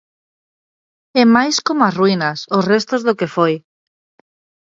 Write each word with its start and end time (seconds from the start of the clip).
É 1.21 1.23
máis 1.35 1.55
como 1.65 1.81
as 1.87 1.97
ruínas, 1.99 2.39
os 2.57 2.67
restos 2.71 3.01
do 3.07 3.17
que 3.19 3.31
foi. 3.35 3.53